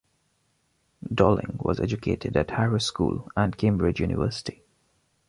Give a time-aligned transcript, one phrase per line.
[1.13, 4.63] Dolling was educated at Harrow School and Cambridge University.